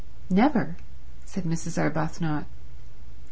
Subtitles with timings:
[0.31, 0.77] "Never,"
[1.25, 1.77] said Mrs.
[1.79, 2.45] Arbuthnot.